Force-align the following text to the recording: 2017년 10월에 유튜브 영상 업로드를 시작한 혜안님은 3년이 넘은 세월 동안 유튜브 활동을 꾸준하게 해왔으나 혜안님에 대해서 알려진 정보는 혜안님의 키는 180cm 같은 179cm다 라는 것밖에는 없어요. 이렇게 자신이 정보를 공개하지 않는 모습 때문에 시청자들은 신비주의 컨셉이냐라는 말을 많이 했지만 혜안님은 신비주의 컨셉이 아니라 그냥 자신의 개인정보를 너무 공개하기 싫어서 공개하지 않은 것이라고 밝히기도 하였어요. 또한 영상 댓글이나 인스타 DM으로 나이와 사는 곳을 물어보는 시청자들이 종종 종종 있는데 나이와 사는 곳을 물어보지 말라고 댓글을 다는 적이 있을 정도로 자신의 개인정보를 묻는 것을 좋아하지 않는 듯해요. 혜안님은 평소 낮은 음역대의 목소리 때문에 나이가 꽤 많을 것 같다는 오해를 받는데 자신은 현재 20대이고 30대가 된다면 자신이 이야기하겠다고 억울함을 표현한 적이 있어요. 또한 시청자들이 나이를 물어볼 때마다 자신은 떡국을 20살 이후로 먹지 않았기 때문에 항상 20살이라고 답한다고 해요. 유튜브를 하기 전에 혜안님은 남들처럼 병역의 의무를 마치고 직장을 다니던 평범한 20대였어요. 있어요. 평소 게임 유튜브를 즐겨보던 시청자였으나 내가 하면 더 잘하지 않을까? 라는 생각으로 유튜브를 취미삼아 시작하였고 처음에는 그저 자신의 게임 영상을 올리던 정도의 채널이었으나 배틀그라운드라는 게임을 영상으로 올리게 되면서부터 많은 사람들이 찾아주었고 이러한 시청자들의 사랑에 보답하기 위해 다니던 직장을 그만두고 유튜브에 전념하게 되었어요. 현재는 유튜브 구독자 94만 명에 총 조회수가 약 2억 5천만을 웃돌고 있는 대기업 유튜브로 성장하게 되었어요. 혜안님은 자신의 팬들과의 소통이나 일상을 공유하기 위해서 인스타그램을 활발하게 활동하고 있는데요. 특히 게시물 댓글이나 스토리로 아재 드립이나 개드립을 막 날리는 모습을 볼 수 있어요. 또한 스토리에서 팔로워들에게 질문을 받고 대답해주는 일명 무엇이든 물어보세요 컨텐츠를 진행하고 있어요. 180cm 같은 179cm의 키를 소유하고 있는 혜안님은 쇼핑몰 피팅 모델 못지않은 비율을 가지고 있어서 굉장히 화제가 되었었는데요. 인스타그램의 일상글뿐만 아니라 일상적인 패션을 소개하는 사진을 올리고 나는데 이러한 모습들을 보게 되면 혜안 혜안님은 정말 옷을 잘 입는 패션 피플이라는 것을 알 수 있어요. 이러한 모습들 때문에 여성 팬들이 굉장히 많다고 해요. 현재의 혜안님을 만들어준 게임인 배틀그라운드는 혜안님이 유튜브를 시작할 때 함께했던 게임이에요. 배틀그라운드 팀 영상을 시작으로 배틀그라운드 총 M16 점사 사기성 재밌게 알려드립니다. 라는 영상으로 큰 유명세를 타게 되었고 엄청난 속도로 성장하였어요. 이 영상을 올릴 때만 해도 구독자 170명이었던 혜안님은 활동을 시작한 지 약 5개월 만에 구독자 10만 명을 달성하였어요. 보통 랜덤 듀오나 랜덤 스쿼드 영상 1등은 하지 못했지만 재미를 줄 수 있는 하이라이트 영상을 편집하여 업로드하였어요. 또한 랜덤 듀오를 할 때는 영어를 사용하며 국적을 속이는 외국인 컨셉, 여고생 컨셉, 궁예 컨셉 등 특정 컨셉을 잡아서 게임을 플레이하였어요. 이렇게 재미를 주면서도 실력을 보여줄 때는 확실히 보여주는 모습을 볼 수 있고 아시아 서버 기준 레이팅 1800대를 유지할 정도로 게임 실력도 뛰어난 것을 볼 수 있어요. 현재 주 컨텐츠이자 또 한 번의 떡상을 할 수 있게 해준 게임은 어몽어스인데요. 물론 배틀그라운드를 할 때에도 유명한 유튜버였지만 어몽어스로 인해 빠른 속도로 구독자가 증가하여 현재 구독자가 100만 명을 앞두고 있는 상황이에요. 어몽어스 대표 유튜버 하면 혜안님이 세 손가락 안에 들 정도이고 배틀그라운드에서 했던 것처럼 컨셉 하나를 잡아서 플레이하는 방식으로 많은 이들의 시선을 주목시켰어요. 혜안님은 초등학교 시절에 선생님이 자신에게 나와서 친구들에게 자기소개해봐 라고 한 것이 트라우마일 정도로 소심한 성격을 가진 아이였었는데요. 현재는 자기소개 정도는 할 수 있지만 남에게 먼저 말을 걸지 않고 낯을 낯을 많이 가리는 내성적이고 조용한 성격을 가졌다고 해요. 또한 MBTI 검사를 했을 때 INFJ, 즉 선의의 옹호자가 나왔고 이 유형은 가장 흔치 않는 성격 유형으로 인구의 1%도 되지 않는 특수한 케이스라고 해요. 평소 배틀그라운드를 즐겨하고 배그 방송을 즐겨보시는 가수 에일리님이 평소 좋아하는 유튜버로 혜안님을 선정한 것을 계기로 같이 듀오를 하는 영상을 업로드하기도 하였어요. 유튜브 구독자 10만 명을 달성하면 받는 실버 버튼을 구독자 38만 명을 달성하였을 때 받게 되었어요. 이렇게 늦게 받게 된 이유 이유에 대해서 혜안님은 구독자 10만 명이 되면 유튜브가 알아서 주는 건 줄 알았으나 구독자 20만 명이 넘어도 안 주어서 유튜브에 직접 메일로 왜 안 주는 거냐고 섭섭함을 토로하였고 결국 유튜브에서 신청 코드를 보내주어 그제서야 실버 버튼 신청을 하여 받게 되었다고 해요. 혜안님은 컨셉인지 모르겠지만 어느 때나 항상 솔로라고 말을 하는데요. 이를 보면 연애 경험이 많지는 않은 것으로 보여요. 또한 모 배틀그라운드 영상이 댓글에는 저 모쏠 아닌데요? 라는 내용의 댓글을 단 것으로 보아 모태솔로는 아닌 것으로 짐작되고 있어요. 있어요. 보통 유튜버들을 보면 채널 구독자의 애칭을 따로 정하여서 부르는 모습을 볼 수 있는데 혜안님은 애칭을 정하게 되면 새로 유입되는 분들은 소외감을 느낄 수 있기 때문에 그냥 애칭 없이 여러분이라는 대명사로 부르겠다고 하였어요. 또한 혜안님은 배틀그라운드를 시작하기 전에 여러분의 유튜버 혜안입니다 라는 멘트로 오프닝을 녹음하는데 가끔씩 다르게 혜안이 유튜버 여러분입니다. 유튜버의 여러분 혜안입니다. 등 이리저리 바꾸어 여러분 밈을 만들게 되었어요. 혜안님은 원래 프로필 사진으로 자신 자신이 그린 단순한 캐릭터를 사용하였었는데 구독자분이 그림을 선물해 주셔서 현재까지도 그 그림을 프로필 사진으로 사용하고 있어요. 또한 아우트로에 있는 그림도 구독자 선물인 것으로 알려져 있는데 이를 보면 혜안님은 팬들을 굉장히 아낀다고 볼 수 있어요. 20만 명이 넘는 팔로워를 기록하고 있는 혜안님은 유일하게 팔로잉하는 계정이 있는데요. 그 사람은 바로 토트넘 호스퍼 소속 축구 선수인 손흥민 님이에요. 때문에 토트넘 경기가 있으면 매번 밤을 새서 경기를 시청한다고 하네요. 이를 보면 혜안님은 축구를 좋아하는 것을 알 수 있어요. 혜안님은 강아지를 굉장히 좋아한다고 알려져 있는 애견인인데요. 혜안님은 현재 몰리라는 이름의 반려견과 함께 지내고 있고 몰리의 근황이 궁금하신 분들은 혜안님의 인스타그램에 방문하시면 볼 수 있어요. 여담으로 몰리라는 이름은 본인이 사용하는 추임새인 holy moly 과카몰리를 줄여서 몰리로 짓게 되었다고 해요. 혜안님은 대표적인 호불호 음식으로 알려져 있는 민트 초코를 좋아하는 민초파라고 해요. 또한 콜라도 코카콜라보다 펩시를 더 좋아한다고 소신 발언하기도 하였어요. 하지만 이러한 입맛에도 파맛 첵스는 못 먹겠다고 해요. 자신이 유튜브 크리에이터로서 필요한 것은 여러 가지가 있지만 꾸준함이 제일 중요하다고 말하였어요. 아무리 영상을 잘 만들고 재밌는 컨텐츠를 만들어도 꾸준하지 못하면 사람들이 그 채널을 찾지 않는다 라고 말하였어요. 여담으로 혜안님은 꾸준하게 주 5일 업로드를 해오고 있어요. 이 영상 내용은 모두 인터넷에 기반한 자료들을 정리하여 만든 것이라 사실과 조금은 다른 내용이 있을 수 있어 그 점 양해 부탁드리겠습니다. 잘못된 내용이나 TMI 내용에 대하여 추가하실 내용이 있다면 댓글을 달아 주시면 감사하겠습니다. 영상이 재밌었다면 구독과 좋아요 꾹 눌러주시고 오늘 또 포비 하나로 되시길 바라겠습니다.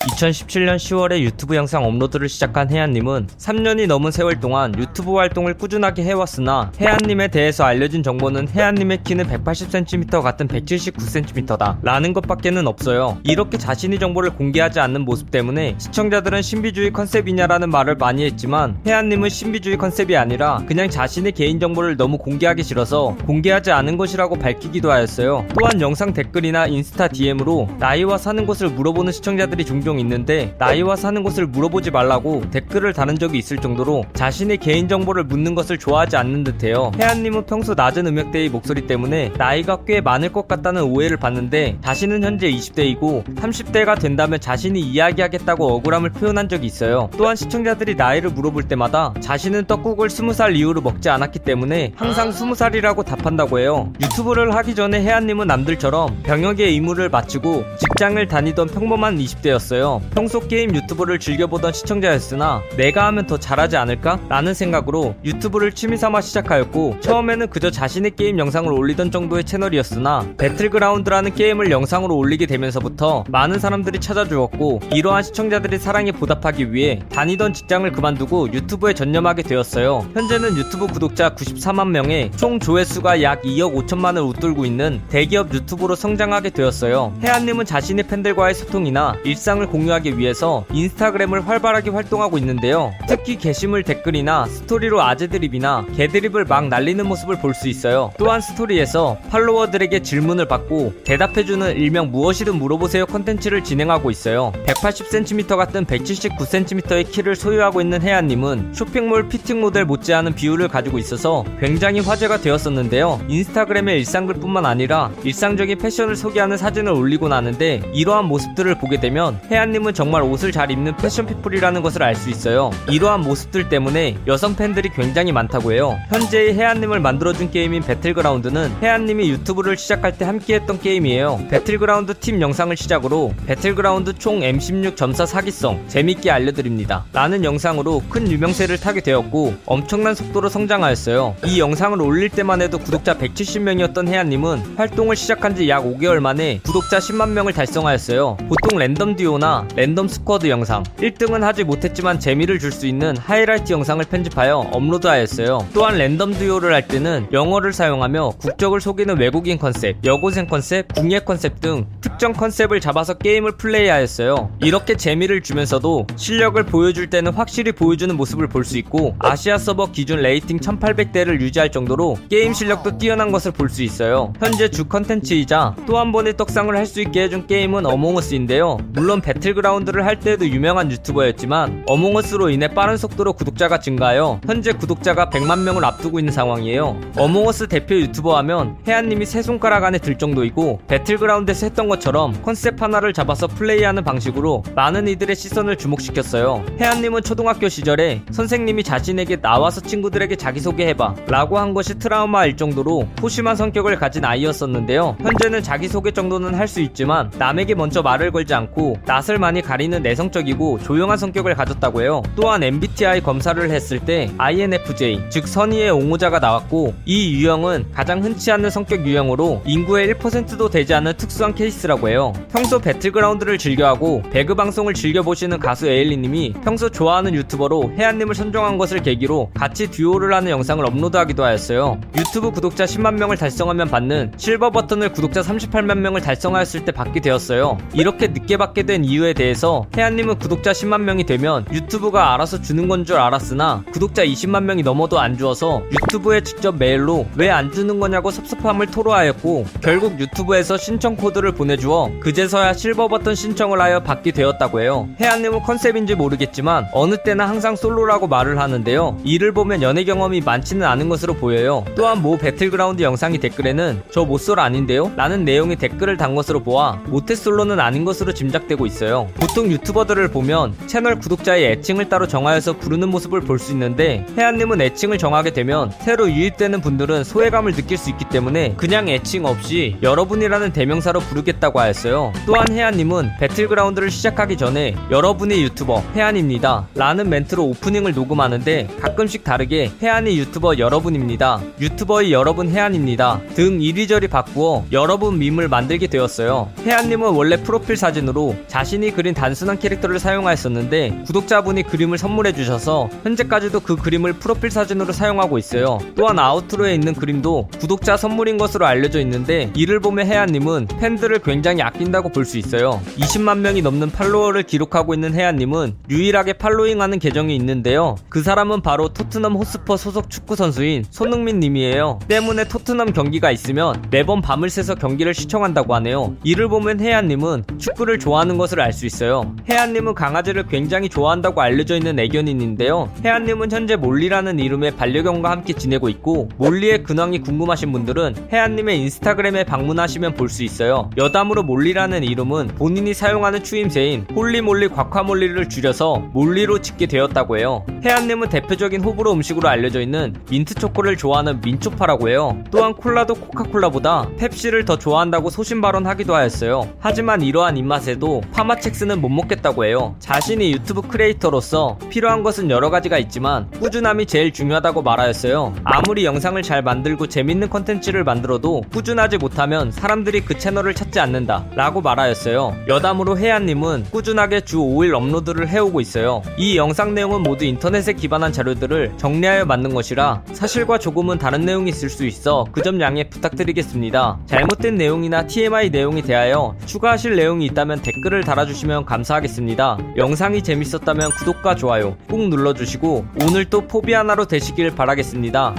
2017년 0.00 0.76
10월에 0.76 1.20
유튜브 1.20 1.54
영상 1.56 1.84
업로드를 1.84 2.30
시작한 2.30 2.70
혜안님은 2.70 3.26
3년이 3.36 3.86
넘은 3.86 4.10
세월 4.12 4.40
동안 4.40 4.72
유튜브 4.78 5.14
활동을 5.16 5.58
꾸준하게 5.58 6.04
해왔으나 6.04 6.72
혜안님에 6.80 7.28
대해서 7.28 7.64
알려진 7.64 8.02
정보는 8.02 8.48
혜안님의 8.48 9.02
키는 9.04 9.26
180cm 9.26 10.22
같은 10.22 10.48
179cm다 10.48 11.76
라는 11.82 12.14
것밖에는 12.14 12.66
없어요. 12.66 13.18
이렇게 13.24 13.58
자신이 13.58 13.98
정보를 13.98 14.30
공개하지 14.30 14.80
않는 14.80 15.04
모습 15.04 15.30
때문에 15.30 15.74
시청자들은 15.76 16.40
신비주의 16.40 16.92
컨셉이냐라는 16.92 17.68
말을 17.68 17.96
많이 17.96 18.24
했지만 18.24 18.80
혜안님은 18.86 19.28
신비주의 19.28 19.76
컨셉이 19.76 20.16
아니라 20.16 20.62
그냥 20.66 20.88
자신의 20.88 21.32
개인정보를 21.32 21.98
너무 21.98 22.16
공개하기 22.16 22.62
싫어서 22.62 23.18
공개하지 23.26 23.70
않은 23.72 23.98
것이라고 23.98 24.36
밝히기도 24.36 24.90
하였어요. 24.90 25.44
또한 25.58 25.78
영상 25.82 26.14
댓글이나 26.14 26.68
인스타 26.68 27.08
DM으로 27.08 27.68
나이와 27.78 28.16
사는 28.16 28.46
곳을 28.46 28.70
물어보는 28.70 29.12
시청자들이 29.12 29.66
종종 29.66 29.89
종종 29.90 29.98
있는데 30.00 30.54
나이와 30.58 30.94
사는 30.94 31.20
곳을 31.24 31.46
물어보지 31.46 31.90
말라고 31.90 32.42
댓글을 32.52 32.92
다는 32.92 33.18
적이 33.18 33.38
있을 33.38 33.56
정도로 33.56 34.04
자신의 34.12 34.58
개인정보를 34.58 35.24
묻는 35.24 35.56
것을 35.56 35.78
좋아하지 35.78 36.16
않는 36.16 36.44
듯해요. 36.44 36.92
혜안님은 36.96 37.46
평소 37.46 37.74
낮은 37.74 38.06
음역대의 38.06 38.50
목소리 38.50 38.86
때문에 38.86 39.32
나이가 39.36 39.78
꽤 39.86 40.00
많을 40.00 40.32
것 40.32 40.46
같다는 40.46 40.82
오해를 40.82 41.16
받는데 41.16 41.78
자신은 41.82 42.22
현재 42.22 42.48
20대이고 42.50 43.36
30대가 43.36 43.98
된다면 44.00 44.38
자신이 44.38 44.78
이야기하겠다고 44.80 45.74
억울함을 45.76 46.10
표현한 46.10 46.48
적이 46.48 46.66
있어요. 46.66 47.10
또한 47.16 47.34
시청자들이 47.34 47.96
나이를 47.96 48.30
물어볼 48.30 48.64
때마다 48.68 49.12
자신은 49.20 49.64
떡국을 49.64 50.08
20살 50.08 50.54
이후로 50.54 50.82
먹지 50.82 51.08
않았기 51.08 51.40
때문에 51.40 51.94
항상 51.96 52.30
20살이라고 52.30 53.04
답한다고 53.04 53.58
해요. 53.58 53.92
유튜브를 54.00 54.54
하기 54.54 54.76
전에 54.76 55.02
혜안님은 55.02 55.48
남들처럼 55.48 56.22
병역의 56.22 56.68
의무를 56.68 57.08
마치고 57.08 57.64
직장을 57.78 58.24
다니던 58.28 58.68
평범한 58.68 59.18
20대였어요. 59.18 59.79
있어요. 59.80 60.02
평소 60.14 60.40
게임 60.40 60.74
유튜브를 60.74 61.18
즐겨보던 61.18 61.72
시청자였으나 61.72 62.62
내가 62.76 63.06
하면 63.06 63.26
더 63.26 63.38
잘하지 63.38 63.76
않을까? 63.76 64.20
라는 64.28 64.52
생각으로 64.52 65.14
유튜브를 65.24 65.72
취미삼아 65.72 66.20
시작하였고 66.20 67.00
처음에는 67.00 67.48
그저 67.48 67.70
자신의 67.70 68.12
게임 68.16 68.38
영상을 68.38 68.70
올리던 68.70 69.10
정도의 69.10 69.44
채널이었으나 69.44 70.34
배틀그라운드라는 70.36 71.34
게임을 71.34 71.70
영상으로 71.70 72.16
올리게 72.16 72.46
되면서부터 72.46 73.24
많은 73.28 73.58
사람들이 73.58 73.98
찾아주었고 73.98 74.80
이러한 74.92 75.22
시청자들의 75.22 75.78
사랑에 75.78 76.12
보답하기 76.12 76.72
위해 76.72 77.00
다니던 77.10 77.54
직장을 77.54 77.90
그만두고 77.90 78.52
유튜브에 78.52 78.92
전념하게 78.92 79.42
되었어요. 79.42 80.06
현재는 80.14 80.56
유튜브 80.56 80.86
구독자 80.86 81.34
94만 81.34 81.88
명에 81.88 82.30
총 82.36 82.60
조회수가 82.60 83.22
약 83.22 83.42
2억 83.42 83.74
5천만을 83.74 84.28
웃돌고 84.28 84.66
있는 84.66 85.00
대기업 85.08 85.52
유튜브로 85.54 85.94
성장하게 85.94 86.50
되었어요. 86.50 87.14
혜안님은 87.22 87.64
자신의 87.64 88.06
팬들과의 88.06 88.54
소통이나 88.54 89.16
일상을 89.24 89.69
공유하기 89.70 90.18
위해서 90.18 90.64
인스타그램을 90.72 91.46
활발하게 91.48 91.90
활동하고 91.90 92.36
있는데요. 92.38 92.92
특히 93.08 93.36
게시물 93.36 93.84
댓글이나 93.84 94.46
스토리로 94.46 95.00
아재 95.02 95.28
드립이나 95.28 95.86
개드립을 95.96 96.44
막 96.44 96.68
날리는 96.68 97.06
모습을 97.06 97.38
볼 97.38 97.50
수 97.54 97.68
있어요. 97.68 98.12
또한 98.16 98.40
스토리에서 98.40 99.18
팔로워들에게 99.30 100.00
질문을 100.00 100.46
받고 100.46 100.94
대답해주는 101.04 101.76
일명 101.76 102.10
무엇이든 102.10 102.54
물어보세요 102.56 103.06
컨텐츠를 103.06 103.64
진행하고 103.64 104.10
있어요. 104.10 104.52
180cm 104.66 105.56
같은 105.56 105.84
179cm의 105.84 107.10
키를 107.10 107.36
소유하고 107.36 107.80
있는 107.80 108.00
혜안님은 108.02 108.72
쇼핑몰 108.74 109.28
피팅 109.28 109.60
모델 109.60 109.84
못지않은 109.84 110.34
비율을 110.34 110.68
가지고 110.68 110.98
있어서 110.98 111.44
굉장히 111.60 112.00
화제가 112.00 112.38
되었었는데요. 112.38 113.20
인스타그램의 113.28 113.98
일상글뿐만 113.98 114.64
아니라 114.64 115.10
일상적인 115.24 115.78
패션을 115.78 116.16
소개하는 116.16 116.56
사진을 116.56 116.92
올리고 116.92 117.28
나는데 117.28 117.82
이러한 117.92 118.24
모습들을 118.26 118.74
보게 118.76 119.00
되면 119.00 119.38
혜안 119.50 119.59
혜안님은 119.60 119.92
정말 119.92 120.22
옷을 120.22 120.52
잘 120.52 120.70
입는 120.70 120.96
패션 120.96 121.26
피플이라는 121.26 121.82
것을 121.82 122.02
알 122.02 122.14
수 122.16 122.30
있어요. 122.30 122.70
이러한 122.88 123.20
모습들 123.20 123.68
때문에 123.68 124.16
여성 124.26 124.56
팬들이 124.56 124.88
굉장히 124.90 125.32
많다고 125.32 125.72
해요. 125.72 125.98
현재의 126.08 126.54
혜안님을 126.54 126.98
만들어준 127.00 127.50
게임인 127.50 127.82
배틀그라운드는 127.82 128.76
혜안님이 128.82 129.28
유튜브를 129.30 129.76
시작할 129.76 130.16
때 130.16 130.24
함께했던 130.24 130.80
게임이에요. 130.80 131.46
배틀그라운드 131.50 132.14
팀 132.20 132.40
영상을 132.40 132.74
시작으로 132.74 133.34
배틀그라운드 133.46 134.14
총 134.18 134.40
M16 134.40 134.96
점사 134.96 135.26
사기성 135.26 135.88
재밌게 135.88 136.30
알려드립니다. 136.30 137.04
라는 137.12 137.44
영상으로 137.44 138.02
큰 138.08 138.30
유명세를 138.30 138.80
타게 138.80 139.02
되었고 139.02 139.54
엄청난 139.66 140.14
속도로 140.14 140.48
성장하였어요. 140.48 141.36
이 141.44 141.60
영상을 141.60 142.00
올릴 142.00 142.30
때만 142.30 142.62
해도 142.62 142.78
구독자 142.78 143.14
170명이었던 143.18 144.08
혜안님은 144.08 144.76
활동을 144.78 145.16
시작한 145.16 145.54
지 145.54 145.68
약 145.68 145.84
5개월 145.84 146.20
만에 146.20 146.60
구독자 146.64 146.98
10만 146.98 147.28
명을 147.30 147.52
달성하였어요. 147.52 148.38
보통 148.48 148.78
랜덤 148.78 149.16
듀오나 149.16 149.49
랜덤 149.76 150.08
스쿼드 150.08 150.48
영상 150.48 150.82
1등은 150.98 151.40
하지 151.40 151.64
못했지만 151.64 152.18
재미를 152.20 152.58
줄 152.58 152.70
수 152.70 152.86
있는 152.86 153.16
하이라이트 153.16 153.72
영상을 153.72 154.04
편집하여 154.04 154.70
업로드하였어요. 154.72 155.66
또한 155.74 155.98
랜덤 155.98 156.32
듀오를 156.34 156.72
할 156.72 156.86
때는 156.86 157.26
영어를 157.32 157.72
사용하며 157.72 158.30
국적을 158.38 158.80
속이는 158.80 159.18
외국인 159.18 159.58
컨셉, 159.58 159.96
여고생 160.04 160.46
컨셉, 160.46 160.94
궁예 160.94 161.18
컨셉 161.20 161.60
등 161.60 161.86
특정 162.00 162.32
컨셉을 162.32 162.80
잡아서 162.80 163.14
게임을 163.14 163.56
플레이하였어요. 163.56 164.50
이렇게 164.60 164.96
재미를 164.96 165.42
주면서도 165.42 166.06
실력을 166.16 166.62
보여줄 166.64 167.10
때는 167.10 167.32
확실히 167.32 167.72
보여주는 167.72 168.14
모습을 168.16 168.48
볼 168.48 168.60
수 168.64 168.78
있고 168.78 169.16
아시아 169.18 169.58
서버 169.58 169.90
기준 169.90 170.20
레이팅 170.20 170.58
1800대를 170.60 171.40
유지할 171.40 171.70
정도로 171.72 172.16
게임 172.30 172.52
실력도 172.52 172.98
뛰어난 172.98 173.32
것을 173.32 173.50
볼 173.52 173.68
수 173.70 173.82
있어요. 173.82 174.32
현재 174.38 174.68
주 174.70 174.84
컨텐츠이자 174.84 175.74
또 175.86 175.98
한 175.98 176.12
번의 176.12 176.36
떡상을 176.36 176.76
할 176.76 176.86
수 176.86 177.00
있게 177.00 177.22
해준 177.24 177.46
게임은 177.46 177.86
어몽어스인데요. 177.86 178.78
물론 178.92 179.20
배틀그라운드를 179.40 180.04
할 180.04 180.20
때에도 180.20 180.46
유명한 180.46 180.90
유튜버였지만 180.92 181.84
어몽어스로 181.86 182.50
인해 182.50 182.68
빠른 182.68 182.96
속도로 182.96 183.32
구독자가 183.32 183.80
증가하여 183.80 184.40
현재 184.46 184.72
구독자가 184.72 185.30
100만 185.30 185.60
명을 185.60 185.84
앞두고 185.84 186.18
있는 186.18 186.32
상황이에요. 186.32 187.00
어몽어스 187.16 187.68
대표 187.68 187.94
유튜버 187.96 188.36
하면 188.38 188.76
혜안님이 188.86 189.24
세 189.26 189.42
손가락 189.42 189.84
안에 189.84 189.98
들 189.98 190.18
정도이고 190.18 190.82
배틀그라운드에서 190.86 191.66
했던 191.66 191.88
것처럼 191.88 192.40
컨셉 192.42 192.80
하나를 192.82 193.12
잡아서 193.12 193.46
플레이하는 193.46 194.04
방식으로 194.04 194.62
많은 194.74 195.08
이들의 195.08 195.34
시선을 195.34 195.76
주목시켰어요. 195.76 196.64
혜안님은 196.78 197.22
초등학교 197.22 197.68
시절에 197.68 198.22
선생님이 198.30 198.84
자신에게 198.84 199.36
나와서 199.36 199.80
친구들에게 199.80 200.36
자기소개해봐 200.36 201.14
라고 201.26 201.58
한 201.58 201.72
것이 201.72 201.98
트라우마일 201.98 202.56
정도로 202.56 203.08
소심한 203.20 203.56
성격을 203.56 203.96
가진 203.96 204.24
아이였었는데요. 204.24 205.16
현재는 205.20 205.62
자기소개 205.62 206.12
정도는 206.12 206.54
할 206.54 206.70
수 206.70 206.80
있지만 206.80 207.32
남에게 207.36 207.74
먼저 207.74 208.00
말을 208.00 208.30
걸지 208.30 208.54
않고 208.54 208.98
낯을 209.04 209.29
낯을 209.30 209.38
많이 209.38 209.62
가리는 209.62 210.02
내성적이고 210.02 210.80
조용한 210.80 211.16
성격을 211.16 211.54
가졌다고 211.54 212.02
해요. 212.02 212.22
또한 212.34 212.62
MBTI 212.62 213.20
검사를 213.20 213.70
했을 213.70 214.00
때 214.00 214.30
INFJ, 214.36 215.30
즉 215.30 215.46
선의의 215.46 215.90
옹호자가 215.90 216.40
나왔고 216.40 216.94
이 217.06 217.34
유형은 217.34 217.92
가장 217.94 218.22
흔치 218.22 218.50
않는 218.50 218.70
성격 218.70 219.06
유형으로 219.06 219.62
인구의 219.64 220.14
1%도 220.14 220.68
되지 220.68 220.94
않는 220.94 221.16
특수한 221.16 221.54
케이스라고 221.54 222.08
해요. 222.08 222.32
평소 222.50 222.80
배틀그라운드를 222.80 223.58
즐겨하고 223.58 224.22
배그 224.30 224.56
방송을 224.56 224.94
즐겨보시는 224.94 225.60
가수 225.60 225.86
에일리님이 225.86 226.54
평소 226.64 226.88
좋아하는 226.88 227.34
유튜버로 227.34 227.92
혜안님을 227.96 228.34
선정한 228.34 228.78
것을 228.78 229.00
계기로 229.02 229.50
같이 229.54 229.90
듀오를 229.90 230.34
하는 230.34 230.50
영상을 230.50 230.84
업로드하기도 230.84 231.44
하였어요. 231.44 232.00
유튜브 232.18 232.50
구독자 232.50 232.84
10만 232.84 233.14
명을 233.14 233.36
달성하면 233.36 233.88
받는 233.88 234.32
실버 234.36 234.70
버튼을 234.70 235.12
구독자 235.12 235.40
38만 235.42 235.98
명을 235.98 236.20
달성하였을 236.20 236.84
때 236.84 236.92
받게 236.92 237.20
되었어요. 237.20 237.78
이렇게 237.94 238.26
늦게 238.28 238.56
받게 238.56 238.82
된 238.82 239.04
이유 239.10 239.20
이유에 239.20 239.34
대해서 239.34 239.86
혜안님은 239.96 240.38
구독자 240.38 240.72
10만 240.72 241.02
명이 241.02 241.24
되면 241.24 241.66
유튜브가 241.72 242.32
알아서 242.34 242.60
주는 242.62 242.88
건 242.88 243.04
줄 243.04 243.16
알았으나 243.16 243.82
구독자 243.92 244.24
20만 244.24 244.64
명이 244.64 244.82
넘어도 244.82 245.18
안 245.18 245.36
주어서 245.38 245.82
유튜브에 245.90 246.42
직접 246.42 246.76
메일로 246.76 247.26
왜 247.36 247.50
안 247.50 247.72
주는 247.72 247.98
거냐고 247.98 248.30
섭섭함을 248.30 248.86
토로하였고 248.88 249.64
결국 249.82 250.20
유튜브에서 250.20 250.76
신청 250.76 251.16
코드를 251.16 251.52
보내주어 251.52 252.10
그제서야 252.20 252.74
실버 252.74 253.08
버튼 253.08 253.34
신청을 253.34 253.80
하여 253.80 254.00
받게 254.00 254.30
되었다고 254.32 254.80
해요. 254.82 255.08
혜안님은 255.20 255.62
컨셉인지 255.62 256.14
모르겠지만 256.14 256.86
어느 256.92 257.16
때나 257.16 257.48
항상 257.48 257.74
솔로라고 257.74 258.28
말을 258.28 258.58
하는데요. 258.58 259.18
이를 259.24 259.52
보면 259.52 259.82
연애 259.82 260.04
경험이 260.04 260.40
많지는 260.42 260.86
않은 260.86 261.08
것으로 261.08 261.34
보여요. 261.34 261.84
또한 261.96 262.22
모 262.22 262.36
배틀그라운드 262.38 263.02
영상이 263.02 263.38
댓글에는 263.38 264.02
저 264.12 264.24
모쏠 264.24 264.60
아닌데요? 264.60 265.10
라는 265.16 265.44
내용의 265.44 265.76
댓글을 265.76 266.16
단 266.16 266.34
것으로 266.34 266.60
보아 266.60 267.00
모태솔로는 267.06 267.80
아닌 267.80 268.04
것으로 268.04 268.32
짐작되고 268.32 268.86
있어요. 268.86 268.99
있어요. 269.00 269.28
보통 269.34 269.70
유튜버들을 269.70 270.28
보면 270.28 270.74
채널 270.86 271.18
구독자의 271.18 271.66
애칭을 271.72 272.08
따로 272.08 272.26
정하여서 272.26 272.74
부르는 272.78 273.08
모습을 273.08 273.40
볼 273.42 273.60
수 273.60 273.72
있는데 273.72 274.24
혜안님은 274.38 274.80
애칭을 274.80 275.18
정하게 275.18 275.50
되면 275.52 275.92
새로 276.00 276.30
유입되는 276.30 276.80
분들은 276.80 277.24
소외감을 277.24 277.74
느낄 277.74 277.98
수 277.98 278.08
있기 278.08 278.24
때문에 278.30 278.72
그냥 278.78 279.10
애칭 279.10 279.44
없이 279.44 279.98
여러분이라는 280.02 280.72
대명사로 280.72 281.20
부르겠다고 281.20 281.78
하였어요. 281.78 282.32
또한 282.46 282.64
혜안님은 282.70 283.32
배틀그라운드를 283.38 284.10
시작하기 284.10 284.56
전에 284.56 284.96
여러분의 285.10 285.62
유튜버 285.64 286.02
혜안입니다 286.14 286.88
라는 286.94 287.28
멘트로 287.28 287.62
오프닝을 287.66 288.14
녹음하는데 288.14 288.88
가끔씩 288.98 289.44
다르게 289.44 289.90
혜안이 290.02 290.38
유튜버 290.38 290.78
여러분입니다. 290.78 291.60
유튜버의 291.78 292.32
여러분 292.32 292.70
혜안입니다. 292.70 293.42
등 293.54 293.82
이리저리 293.82 294.28
바꾸어 294.28 294.86
여러분 294.90 295.38
밈을 295.38 295.68
만들게 295.68 296.06
되었어요. 296.06 296.70
혜안님은 296.86 297.32
원래 297.32 297.58
프로필 297.62 297.98
사진으로 297.98 298.56
자신 298.68 298.89
자신이 298.90 299.12
그린 299.12 299.34
단순한 299.34 299.78
캐릭터를 299.78 300.18
사용하였었는데 300.18 301.22
구독자분이 301.26 301.84
그림을 301.84 302.18
선물해 302.18 302.52
주셔서 302.52 303.08
현재까지도 303.22 303.78
그 303.78 303.94
그림을 303.94 304.32
프로필 304.32 304.72
사진으로 304.72 305.12
사용하고 305.12 305.58
있어요. 305.58 305.98
또한 306.16 306.40
아우트로에 306.40 306.92
있는 306.94 307.14
그림도 307.14 307.68
구독자 307.78 308.16
선물인 308.16 308.58
것으로 308.58 308.86
알려져 308.86 309.20
있는데 309.20 309.70
이를 309.76 310.00
보면 310.00 310.26
혜안님은 310.26 310.88
팬들을 310.98 311.38
굉장히 311.40 311.82
아낀다고 311.82 312.30
볼 312.30 312.44
수 312.44 312.58
있어요. 312.58 313.00
20만 313.16 313.58
명이 313.58 313.82
넘는 313.82 314.10
팔로워를 314.10 314.64
기록하고 314.64 315.14
있는 315.14 315.34
혜안님은 315.34 315.98
유일하게 316.08 316.54
팔로잉하는 316.54 317.20
계정이 317.20 317.54
있는데요. 317.54 318.16
그 318.28 318.42
사람은 318.42 318.80
바로 318.80 319.10
토트넘 319.10 319.54
호스퍼 319.54 319.98
소속 319.98 320.30
축구 320.30 320.56
선수인 320.56 321.04
손흥민 321.10 321.60
님이에요. 321.60 322.18
때문에 322.26 322.64
토트넘 322.64 323.12
경기가 323.12 323.52
있으면 323.52 324.02
매번 324.10 324.40
밤을 324.40 324.68
새서 324.68 324.96
경기를 324.96 325.32
시청한다고 325.32 325.94
하네요. 325.96 326.34
이를 326.42 326.66
보면 326.68 326.98
혜안님은 326.98 327.64
축구를 327.78 328.18
좋아하는 328.18 328.58
것을 328.58 328.79
알 328.80 328.92
수 328.92 329.06
있어요. 329.06 329.54
혜안님은 329.68 330.14
강아지를 330.14 330.66
굉장히 330.66 331.08
좋아한다고 331.08 331.60
알려져 331.62 331.96
있는 331.96 332.18
애견인인데요. 332.18 333.10
혜안님은 333.24 333.70
현재 333.70 333.96
몰리라는 333.96 334.58
이름의 334.58 334.96
반려견과 334.96 335.50
함께 335.50 335.72
지내고 335.72 336.08
있고 336.08 336.48
몰리의 336.58 337.02
근황이 337.04 337.38
궁금하신 337.40 337.92
분들은 337.92 338.48
혜안님의 338.52 339.00
인스타그램에 339.00 339.64
방문하시면 339.64 340.34
볼 340.34 340.50
수 340.50 340.64
있어요. 340.64 341.10
여담으로 341.16 341.62
몰리라는 341.62 342.24
이름은 342.24 342.68
본인이 342.76 343.14
사용하는 343.14 343.62
추임새인 343.62 344.26
holy 344.34 344.61
moly 344.61 344.88
과카몰리를 344.88 345.68
줄여서 345.68 346.30
몰리로 346.32 346.80
짓게 346.80 347.06
되었다고 347.06 347.58
해요. 347.58 347.84
혜안님은 348.04 348.48
대표적인 348.48 349.00
호불호 349.02 349.32
음식으로 349.34 349.68
알려져 349.68 350.00
있는 350.00 350.34
민트 350.50 350.74
초코를 350.74 351.16
좋아하는 351.16 351.60
민초파라고 351.60 352.28
해요. 352.30 352.58
또한 352.72 352.94
콜라도 352.94 353.34
코카콜라보다 353.34 354.28
펩시를 354.38 354.84
더 354.84 354.98
좋아한다고 354.98 355.50
소신 355.50 355.80
발언하기도 355.80 356.34
하였어요. 356.34 356.88
하지만 356.98 357.42
이러한 357.42 357.76
입맛에도 357.76 358.40
파맛 358.52 358.69
첵스는 358.76 359.20
못 359.20 359.28
먹겠다고 359.28 359.84
해요. 359.84 360.14
자신이 360.18 360.72
유튜브 360.72 361.02
크리에이터로서 361.02 361.98
필요한 362.10 362.42
것은 362.42 362.70
여러 362.70 362.90
가지가 362.90 363.18
있지만 363.18 363.70
꾸준함이 363.80 364.26
제일 364.26 364.52
중요하다고 364.52 365.02
말하였어요. 365.02 365.74
아무리 365.84 366.24
영상을 366.24 366.60
잘 366.62 366.82
만들고 366.82 367.26
재밌는 367.28 367.70
컨텐츠를 367.70 368.24
만들어도 368.24 368.82
꾸준하지 368.92 369.38
못하면 369.38 369.90
사람들이 369.92 370.42
그 370.42 370.58
채널을 370.58 370.94
찾지 370.94 371.20
않는다 371.20 371.66
라고 371.74 372.00
말하였어요. 372.00 372.76
여담으로 372.88 373.38
혜안님은 373.38 374.06
꾸준하게 374.10 374.62
주 374.62 374.78
5일 374.78 375.14
업로드를 375.14 375.68
해오고 375.68 376.00
있어요. 376.00 376.42
이 376.58 376.76
영상 376.76 377.14
내용은 377.14 377.42
모두 377.42 377.64
인터넷에 377.64 378.12
기반한 378.12 378.52
자료들을 378.52 379.12
정리하여 379.16 379.64
만든 379.64 379.94
것이라 379.94 380.42
사실과 380.52 380.98
조금은 380.98 381.38
다른 381.38 381.64
내용이 381.64 381.90
있을 381.90 382.08
수 382.10 382.26
있어 382.26 382.66
그 382.72 382.80
점 382.80 382.98
양해 383.02 383.28
부탁드리겠습니다. 383.28 384.38
잘못된 384.46 384.96
내용이나 384.96 385.46
TMI 385.46 385.90
내용에 385.90 386.22
대하여 386.22 386.74
추가하실 386.86 387.36
내용이 387.36 387.66
있다면 387.66 388.00
댓글을 388.02 388.42
달아 388.42 388.59
주시면 388.66 389.04
감사하겠습니다. 389.04 389.98
영상이 390.16 390.62
재밌었다면 390.62 391.30
구독과 391.38 391.74
좋아요 391.74 392.16
꾹 392.28 392.48
눌러주시고 392.48 393.26
오늘 393.42 393.64
또 393.64 393.82
포비 393.82 394.12
하나로 394.12 394.46
되시길 394.46 394.94
바라겠습니다. 394.94 395.74